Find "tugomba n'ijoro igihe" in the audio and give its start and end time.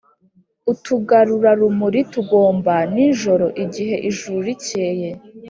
2.13-3.95